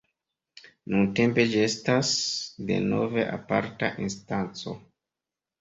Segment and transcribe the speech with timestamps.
[0.93, 2.09] Nuntempe ĝi estas
[2.71, 4.79] denove aparta instanco.